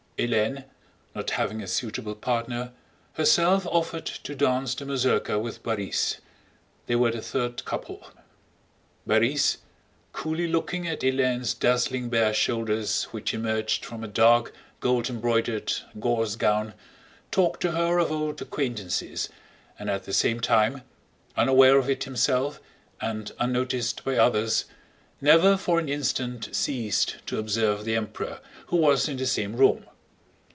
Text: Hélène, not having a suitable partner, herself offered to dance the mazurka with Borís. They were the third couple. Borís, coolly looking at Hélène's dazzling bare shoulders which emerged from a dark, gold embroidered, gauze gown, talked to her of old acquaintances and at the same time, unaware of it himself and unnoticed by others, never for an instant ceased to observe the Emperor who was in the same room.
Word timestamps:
Hélène, 0.17 0.65
not 1.15 1.31
having 1.31 1.63
a 1.63 1.67
suitable 1.67 2.13
partner, 2.13 2.73
herself 3.13 3.65
offered 3.65 4.05
to 4.05 4.35
dance 4.35 4.75
the 4.75 4.85
mazurka 4.85 5.39
with 5.39 5.63
Borís. 5.63 6.17
They 6.85 6.95
were 6.95 7.09
the 7.09 7.23
third 7.23 7.65
couple. 7.65 8.07
Borís, 9.07 9.57
coolly 10.13 10.47
looking 10.47 10.87
at 10.87 10.99
Hélène's 11.01 11.55
dazzling 11.55 12.09
bare 12.09 12.35
shoulders 12.35 13.05
which 13.05 13.33
emerged 13.33 13.83
from 13.83 14.03
a 14.03 14.07
dark, 14.07 14.53
gold 14.79 15.09
embroidered, 15.09 15.73
gauze 15.99 16.35
gown, 16.35 16.75
talked 17.31 17.61
to 17.61 17.71
her 17.71 17.97
of 17.97 18.11
old 18.11 18.39
acquaintances 18.43 19.27
and 19.79 19.89
at 19.89 20.03
the 20.03 20.13
same 20.13 20.39
time, 20.39 20.83
unaware 21.35 21.79
of 21.79 21.89
it 21.89 22.03
himself 22.03 22.61
and 23.01 23.31
unnoticed 23.39 24.03
by 24.05 24.17
others, 24.17 24.65
never 25.19 25.57
for 25.57 25.79
an 25.79 25.89
instant 25.89 26.55
ceased 26.55 27.25
to 27.25 27.39
observe 27.39 27.85
the 27.85 27.95
Emperor 27.95 28.39
who 28.67 28.75
was 28.77 29.09
in 29.09 29.17
the 29.17 29.25
same 29.25 29.55
room. 29.55 29.83